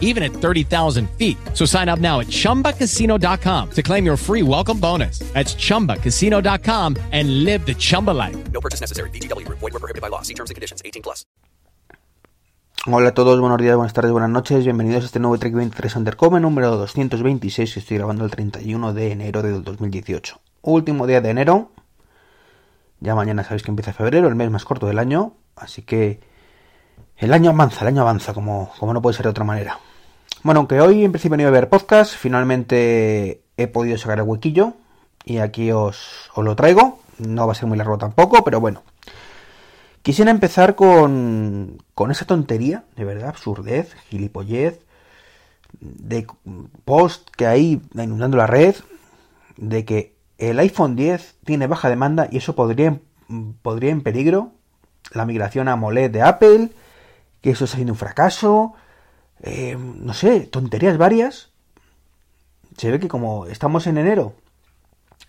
[0.00, 1.36] even at 30,000 feet.
[1.52, 5.18] So sign up now at chumbacasino.com to claim your free welcome bonus.
[5.34, 8.36] That's chumbacasino.com and live the Chumba life.
[8.52, 9.10] No purchase necessary.
[9.10, 9.58] VGW Group.
[9.58, 10.22] Void were prohibited by law.
[10.22, 10.80] See terms and conditions.
[10.84, 11.26] 18 plus.
[12.86, 15.96] Hola a todos, buenos días, buenas tardes, buenas noches, bienvenidos a este nuevo Trek 23
[15.96, 20.38] Undercover número 226 que estoy grabando el 31 de enero del 2018.
[20.60, 21.70] Último día de enero,
[23.00, 26.20] ya mañana sabéis que empieza febrero, el mes más corto del año, así que
[27.16, 29.78] el año avanza, el año avanza, como, como no puede ser de otra manera.
[30.42, 34.24] Bueno, aunque hoy en principio no iba a ver podcast, finalmente he podido sacar el
[34.24, 34.74] huequillo
[35.24, 37.00] y aquí os, os lo traigo.
[37.18, 38.82] No va a ser muy largo tampoco, pero bueno,
[40.04, 44.80] Quisiera empezar con, con esa tontería, de verdad, absurdez, gilipollez,
[45.80, 46.26] de
[46.84, 48.76] post que hay inundando la red,
[49.56, 52.98] de que el iPhone 10 tiene baja demanda y eso podría,
[53.62, 54.52] podría en peligro
[55.14, 56.68] la migración a AMOLED de Apple,
[57.44, 58.72] que eso está siendo un fracaso,
[59.42, 61.50] eh, no sé, tonterías varias.
[62.78, 64.32] Se ve que como estamos en enero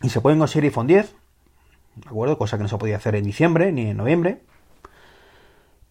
[0.01, 1.13] y se pueden conseguir iPhone 10,
[1.95, 2.37] ¿de acuerdo?
[2.37, 4.43] Cosa que no se podía hacer en diciembre ni en noviembre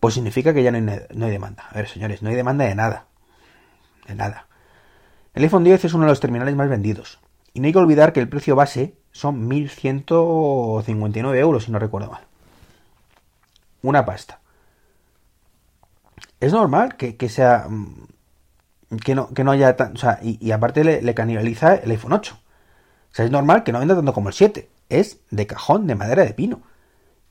[0.01, 1.65] pues significa que ya no hay, no hay, demanda.
[1.71, 3.07] A ver, señores, no hay demanda de nada.
[4.07, 4.47] De nada.
[5.35, 7.21] El iPhone 10 es uno de los terminales más vendidos.
[7.53, 12.11] Y no hay que olvidar que el precio base son 1.159 euros, si no recuerdo
[12.11, 12.25] mal.
[13.83, 14.41] Una pasta.
[16.45, 17.67] Es normal que, que sea...
[19.03, 19.77] Que no, que no haya...
[19.77, 22.35] Tan, o sea, y, aparte le, canibaliza el iPhone 8.
[22.35, 24.69] O sea, es normal que no venda tanto como el 7.
[24.91, 26.61] Es de cajón, de madera de pino.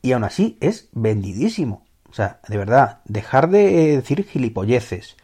[0.02, 1.86] Y aún así es vendidísimo.
[2.09, 5.16] O sea, de verdad, dejar de decir gilipolleces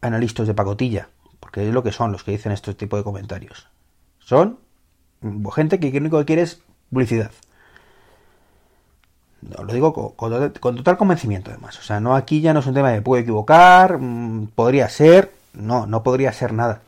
[0.00, 3.68] analistas de pacotilla, porque es lo que son los que dicen este tipo de comentarios.
[4.18, 4.58] Son
[5.54, 7.30] gente que lo único que quiere es publicidad.
[9.42, 11.78] Lo digo con, total convencimiento, además.
[11.78, 15.32] O sea, no aquí ya no es un tema de puedo equivocar, mmm, podría ser.
[15.52, 16.82] No, no podría ser nada.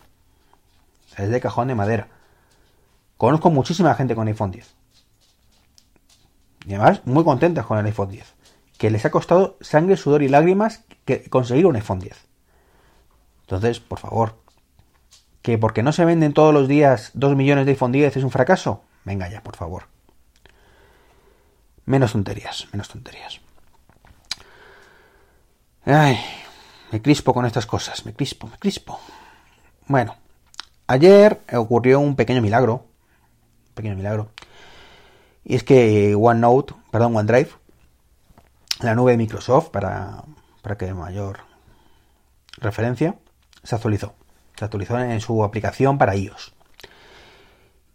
[1.17, 2.09] Es de cajón de madera.
[3.17, 4.75] Conozco muchísima gente con iPhone 10.
[6.67, 8.35] Y además, muy contentas con el iPhone 10
[8.83, 12.17] que les ha costado sangre, sudor y lágrimas que conseguir un iPhone 10.
[13.43, 14.35] Entonces, por favor,
[15.41, 18.33] que porque no se venden todos los días 2 millones de iPhone 10 es un
[18.33, 19.85] fracaso, venga ya, por favor.
[21.85, 23.41] Menos tonterías, menos tonterías.
[25.85, 26.19] Ay,
[26.93, 29.01] me crispo con estas cosas, me crispo, me crispo.
[29.89, 30.17] Bueno,
[30.87, 32.87] ayer ocurrió un pequeño milagro,
[33.69, 34.31] un pequeño milagro.
[35.45, 37.51] Y es que OneNote, perdón, OneDrive,
[38.81, 40.23] la nube de Microsoft, para,
[40.63, 41.41] para que mayor
[42.59, 43.17] referencia,
[43.65, 44.15] se actualizó.
[44.57, 46.52] Se actualizó en su aplicación para iOS.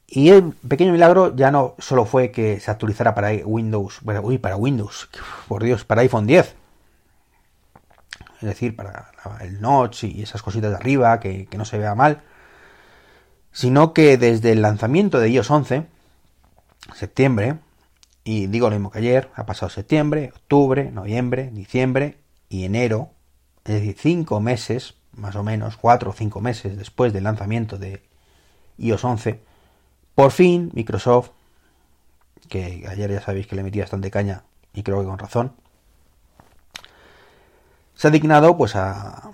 [0.10, 4.38] Y el pequeño milagro ya no solo fue que se actualizara para Windows, bueno, uy,
[4.38, 5.10] para Windows,
[5.50, 6.56] por Dios, para iPhone 10.
[8.42, 11.94] Es decir, para el notch y esas cositas de arriba, que, que no se vea
[11.94, 12.22] mal.
[13.52, 15.88] Sino que desde el lanzamiento de iOS 11,
[16.96, 17.58] septiembre,
[18.24, 23.10] y digo lo mismo que ayer, ha pasado septiembre, octubre, noviembre, diciembre y enero,
[23.66, 28.04] es decir, cinco meses, más o menos, cuatro o cinco meses después del lanzamiento de
[28.78, 29.42] iOS 11,
[30.18, 31.30] por fin Microsoft,
[32.50, 34.42] que ayer ya sabéis que le metí bastante caña
[34.74, 35.54] y creo que con razón,
[37.94, 39.30] se ha dignado pues a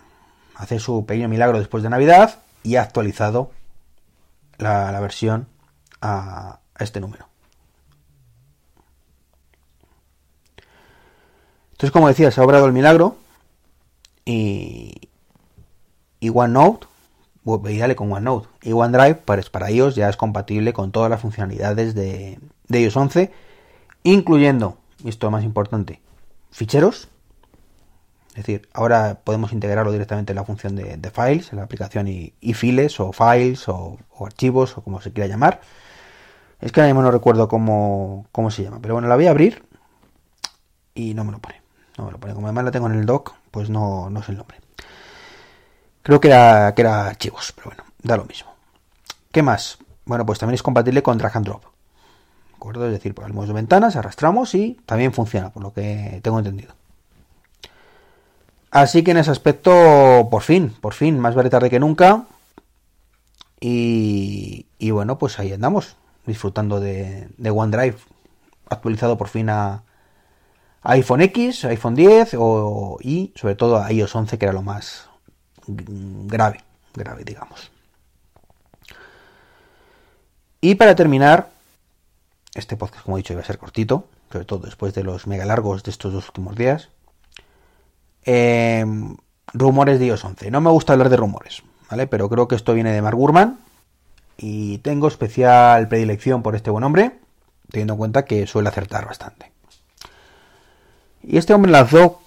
[0.55, 3.51] hacer su pequeño milagro después de Navidad y ha actualizado
[4.57, 5.47] la, versión
[6.01, 7.29] a, a este número.
[11.71, 13.15] Entonces, como decía, se ha obrado el milagro
[14.25, 15.09] y,
[16.19, 16.87] y OneNote,
[17.45, 21.21] y dale con OneNote, y OneDrive para, para iOS ya es compatible con todas las
[21.21, 23.31] funcionalidades de, de iOS 11,
[24.03, 26.01] incluyendo, esto es más importante,
[26.51, 27.09] ficheros.
[28.29, 32.07] Es decir, ahora podemos integrarlo directamente en la función de, de files, en la aplicación
[32.07, 35.61] y, y files, o files, o, o, archivos, o como se quiera llamar.
[36.59, 39.31] Es que ahora mismo no recuerdo cómo, cómo se llama, pero bueno, la voy a
[39.31, 39.63] abrir
[40.95, 41.61] y no me lo pone.
[41.97, 42.33] No me lo pone.
[42.33, 44.57] Como además la tengo en el doc, pues no, no sé el nombre.
[46.03, 48.53] Creo que era, que era archivos, pero bueno, da lo mismo.
[49.31, 49.77] ¿Qué más?
[50.05, 51.63] Bueno, pues también es compatible con drag and drop.
[51.63, 52.85] ¿De acuerdo?
[52.85, 56.73] Es decir, ponemos de ventanas, arrastramos y también funciona, por lo que tengo entendido.
[58.69, 62.25] Así que en ese aspecto, por fin, por fin, más vale tarde que nunca.
[63.59, 65.95] Y, y bueno, pues ahí andamos,
[66.25, 67.95] disfrutando de, de OneDrive,
[68.69, 69.83] actualizado por fin a,
[70.81, 75.07] iPhone X, iPhone 10 o, y sobre todo a iOS 11 que era lo más
[75.67, 76.61] grave,
[76.93, 77.71] grave digamos.
[80.61, 81.49] Y para terminar,
[82.55, 85.45] este podcast como he dicho iba a ser cortito, sobre todo después de los mega
[85.45, 86.89] largos de estos dos últimos días.
[88.23, 89.17] Em,
[89.53, 90.51] rumores de iOS 11.
[90.51, 92.07] No me gusta hablar de rumores, ¿vale?
[92.07, 93.59] Pero creo que esto viene de Mark Gurman
[94.37, 97.19] y tengo especial predilección por este buen hombre,
[97.69, 99.51] teniendo en cuenta que suele acertar bastante.
[101.21, 102.21] Y este hombre lanzó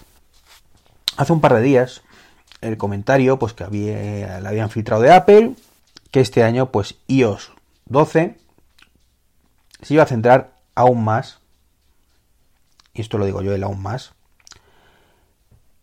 [1.16, 2.02] hace un par de días
[2.60, 5.54] el comentario pues que había, le habían filtrado de Apple
[6.10, 7.52] que este año pues iOS
[7.86, 8.36] 12
[9.82, 11.40] se iba a centrar aún más
[12.94, 14.12] y esto lo digo yo el aún más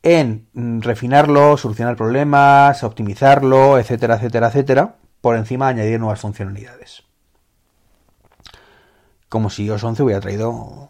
[0.04, 7.04] en refinarlo, solucionar problemas, optimizarlo, etcétera, etcétera, etcétera, por encima de añadir nuevas funcionalidades.
[9.30, 10.90] Como si iOS 11 hubiera traído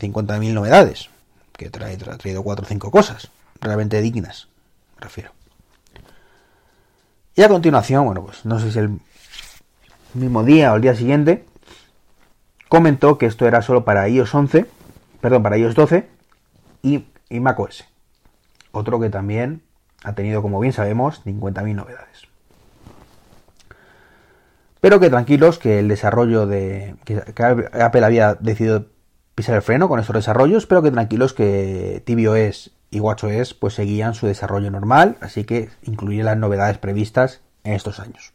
[0.00, 1.10] 50.000 novedades
[1.52, 3.28] que trae, ha traído cuatro o cinco cosas
[3.60, 4.48] realmente dignas,
[5.02, 5.32] refiero.
[7.34, 8.98] Y a continuación, bueno, pues no sé si el
[10.14, 11.44] mismo día o el día siguiente,
[12.68, 14.66] comentó que esto era solo para iOS 11,
[15.20, 16.08] perdón, para iOS 12
[16.82, 17.84] y, macOS.
[18.72, 19.62] Otro que también
[20.04, 22.22] ha tenido, como bien sabemos, 50.000 novedades.
[24.80, 26.96] Pero que tranquilos, que el desarrollo de.
[27.04, 27.22] que
[27.72, 28.86] Apple había decidido
[29.34, 34.14] pisar el freno con estos desarrollos, pero que tranquilos que tvOS y WatchOS pues seguían
[34.14, 38.34] su desarrollo normal, así que incluye las novedades previstas en estos años.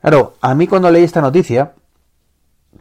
[0.00, 1.74] Claro, a mí cuando leí esta noticia,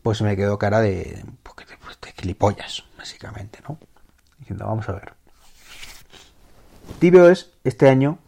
[0.03, 3.79] pues me quedó cara de, pues, de gilipollas, básicamente, ¿no?
[4.37, 5.13] Diciendo, vamos a ver.
[6.99, 8.19] tvOS este año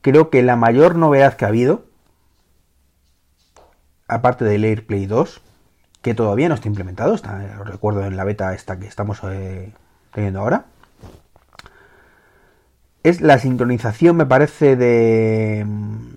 [0.00, 1.84] creo que la mayor novedad que ha habido,
[4.08, 5.42] aparte del AirPlay 2,
[6.02, 9.72] que todavía no está implementado, está, lo recuerdo en la beta esta que estamos eh,
[10.12, 10.66] teniendo ahora.
[13.04, 15.64] Es la sincronización, me parece, de...
[15.66, 16.14] Mm,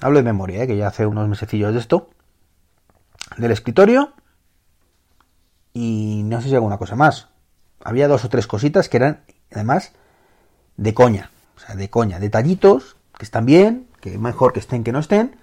[0.00, 2.10] hablo de memoria, eh, que ya hace unos mesecillos de esto.
[3.36, 4.14] Del escritorio.
[5.74, 7.28] Y no sé si alguna cosa más.
[7.84, 9.20] Había dos o tres cositas que eran,
[9.52, 9.92] además,
[10.78, 11.30] de coña.
[11.56, 12.18] O sea, de coña.
[12.18, 15.36] Detallitos que están bien, que mejor que estén que no estén,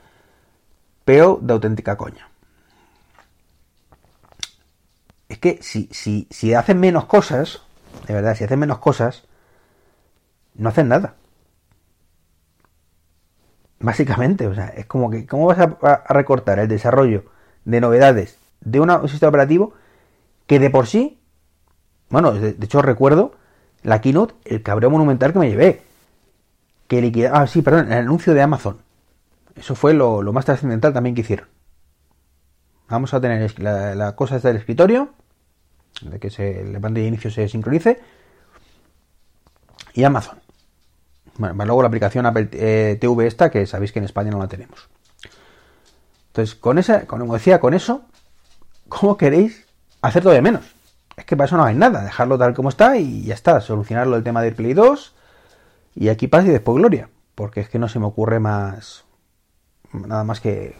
[1.06, 2.33] pero de auténtica coña
[5.34, 7.64] es que si, si, si hacen menos cosas,
[8.08, 9.24] de verdad, si hacen menos cosas,
[10.54, 11.16] no hacen nada.
[13.80, 17.26] Básicamente, o sea, es como que, ¿cómo vas a, recortar el desarrollo
[17.66, 19.74] de novedades de un sistema operativo
[20.46, 21.20] que de por sí,
[22.10, 23.34] bueno, de, hecho recuerdo
[23.82, 25.82] la keynote, el cabreo monumental que me llevé.
[26.88, 28.78] Que liquida, ah, sí, perdón, el anuncio de Amazon.
[29.56, 31.48] Eso fue lo, más trascendental también que hicieron.
[32.88, 35.16] Vamos a tener la, la cosa del escritorio
[36.10, 38.00] de que se, el band de inicio se sincronice.
[39.94, 40.40] Y Amazon.
[41.38, 44.48] Bueno, luego la aplicación Apple eh, TV esta, que sabéis que en España no la
[44.48, 44.90] tenemos.
[46.28, 48.04] Entonces, con esa, como decía, con eso,
[48.90, 49.66] ¿cómo queréis
[50.02, 50.64] hacer de menos?
[51.16, 54.16] Es que para eso no hay nada, dejarlo tal como está y ya está, solucionarlo
[54.16, 55.14] el tema del Play 2
[55.96, 59.06] y aquí paz y después gloria, porque es que no se me ocurre más
[59.94, 60.76] nada más que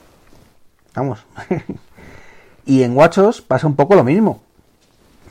[0.96, 1.26] vamos.
[2.66, 4.43] y en WatchOS pasa un poco lo mismo.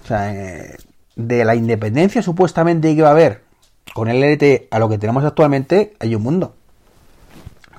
[0.03, 0.77] O sea, eh,
[1.17, 3.43] de la independencia supuestamente que va a haber
[3.95, 6.55] con el LT a lo que tenemos actualmente, hay un mundo.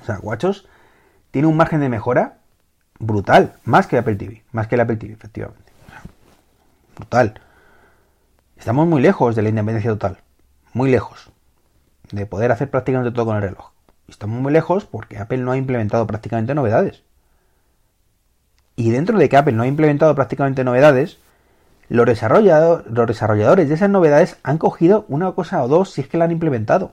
[0.00, 0.68] O sea, Guachos
[1.30, 2.38] tiene un margen de mejora
[2.98, 5.72] brutal, más que Apple TV, más que el Apple TV, efectivamente.
[6.96, 7.40] Brutal.
[8.56, 10.18] Estamos muy lejos de la independencia total,
[10.72, 11.30] muy lejos
[12.12, 13.70] de poder hacer prácticamente todo con el reloj.
[14.08, 17.02] Estamos muy lejos porque Apple no ha implementado prácticamente novedades.
[18.76, 21.18] Y dentro de que Apple no ha implementado prácticamente novedades,
[21.88, 26.24] los, desarrolladores de esas novedades han cogido una cosa o dos si es que la
[26.24, 26.92] han implementado.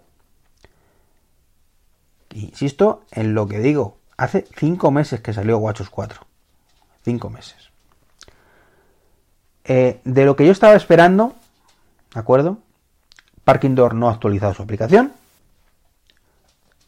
[2.33, 6.21] Insisto en lo que digo, hace 5 meses que salió WatchOS 4.
[7.03, 7.71] 5 meses.
[9.63, 11.36] Eh, de lo que yo estaba esperando,
[12.13, 12.57] ¿de acuerdo?
[13.43, 15.13] Parking Door no ha actualizado su aplicación.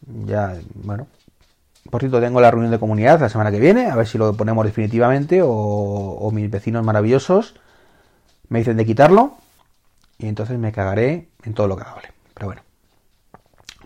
[0.06, 1.06] Ya, bueno.
[1.90, 4.34] Por cierto, tengo la reunión de comunidad la semana que viene, a ver si lo
[4.34, 7.54] ponemos definitivamente o, o mis vecinos maravillosos
[8.48, 9.34] me dicen de quitarlo
[10.18, 12.12] y entonces me cagaré en todo lo que hable.
[12.34, 12.62] Pero bueno,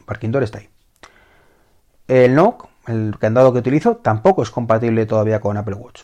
[0.05, 0.69] Parking Door está ahí.
[2.07, 6.03] El NOC, el candado que utilizo, tampoco es compatible todavía con Apple Watch.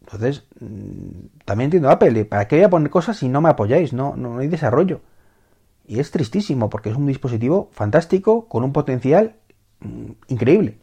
[0.00, 3.92] Entonces, mm, también entiendo Apple, ¿para qué voy a poner cosas si no me apoyáis?
[3.92, 5.00] No, no, hay desarrollo.
[5.86, 9.36] Y es tristísimo porque es un dispositivo fantástico con un potencial
[9.80, 10.76] mm, increíble.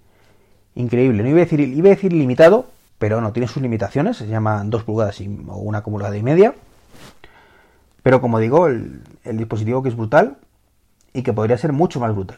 [0.76, 1.24] Increíble.
[1.24, 2.68] No iba a decir, iba a decir limitado,
[3.00, 6.54] pero no, tiene sus limitaciones, se llaman 2 pulgadas y, o una acumulada y media.
[8.04, 10.38] Pero como digo, el, dispositivo que es brutal
[11.14, 12.38] y que podría ser mucho más brutal.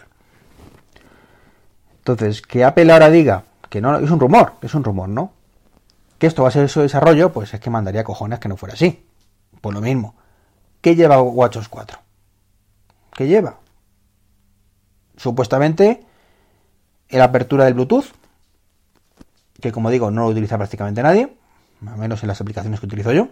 [1.98, 5.34] Entonces, que Apple ahora diga que no, es un rumor, es un rumor, ¿no?
[6.20, 8.75] Que esto va a ser su desarrollo, pues es que mandaría cojones que no fuera
[8.75, 9.06] así.
[9.62, 10.15] Por lo mismo.
[10.82, 12.00] ¿Qué lleva WatchOS 4?
[13.13, 13.58] ¿Qué lleva?
[15.18, 16.06] Supuestamente
[17.10, 18.06] la apertura del Bluetooth,
[19.62, 21.34] que como digo no lo utiliza prácticamente nadie,
[21.86, 23.30] al menos en las aplicaciones que utilizo yo.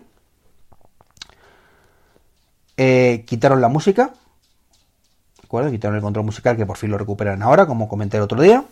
[2.77, 5.69] Eh, quitaron la música, ¿de acuerdo?
[5.69, 8.63] Quitaron el control musical que por fin lo recuperan ahora, como comenté el otro día.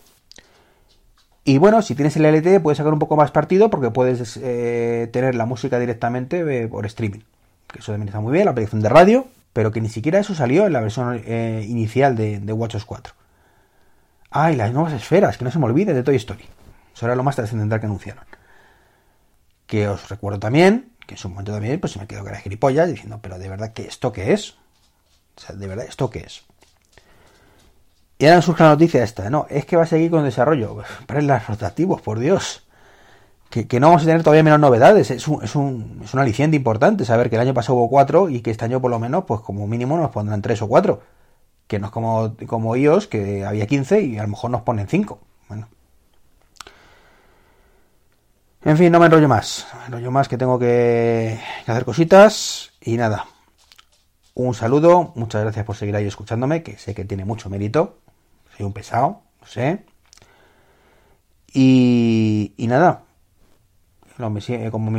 [1.44, 5.10] Y bueno, si tienes el LTE puedes sacar un poco más partido porque puedes eh,
[5.12, 7.22] tener la música directamente eh, por streaming.
[7.68, 10.36] Que eso también está muy bien, la aplicación de radio, pero que ni siquiera eso
[10.36, 13.14] salió en la versión inicial de, de WatchOS 4.
[14.32, 16.46] Ah, y las nuevas esferas, que no se me olvide de Toy Story.
[16.98, 18.24] Eso era lo más trascendental que anunciaron.
[19.68, 22.42] Que os recuerdo también, que en su momento también, pues se me quedó cara de
[22.42, 24.56] gilipollas diciendo, pero de verdad, que esto qué es?
[25.36, 26.44] O sea, de verdad, ¿esto qué es?
[28.18, 30.82] Y ahora surge la noticia esta, no, es que va a seguir con desarrollo.
[31.08, 32.63] Los rotativos, por Dios.
[33.51, 35.12] Que, que, no vamos a tener todavía menos novedades.
[35.12, 38.27] Es un, es, un, es un aliciente importante saber que el año pasado hubo cuatro
[38.27, 41.04] y que este año por lo menos, pues como mínimo nos pondrán tres o cuatro.
[41.68, 44.88] Que no es como, como iOS, que había 15 y a lo mejor nos ponen
[44.88, 45.20] 5.
[45.48, 45.68] Bueno.
[48.64, 49.68] En fin, no me enrollo más.
[49.80, 52.74] Me enrollo más que tengo que, hacer cositas.
[52.82, 53.26] Y nada.
[54.34, 55.14] Un saludo.
[55.16, 58.00] Muchas gracias por seguir ahí escuchándome, que sé que tiene mucho mérito.
[58.56, 59.86] Soy un pesado, no sé.
[61.54, 63.04] Y, y nada.
[64.18, 64.40] Como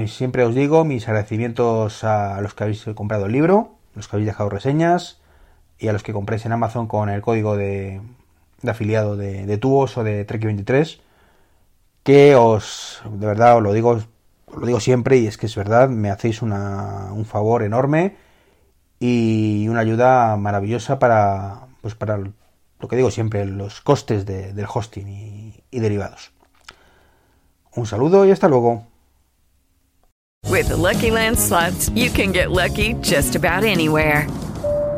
[0.07, 4.29] siempre os digo, mis agradecimientos a los que habéis comprado el libro, los que habéis
[4.29, 5.21] dejado reseñas
[5.77, 8.01] y a los que compréis en Amazon con el código de,
[8.65, 11.01] afiliado de, de o de Trek23
[12.09, 15.55] que os, de verdad, os lo digo, os lo digo siempre y es que es
[15.55, 18.17] verdad, me hacéis una, un favor enorme
[18.99, 24.65] y una ayuda maravillosa para, pues para lo que digo siempre, los costes de, del
[24.73, 26.33] hosting y, y derivados.
[27.77, 28.87] Un saludo y hasta luego.
[30.49, 34.27] With the Lucky Land slots, you can get lucky just about anywhere.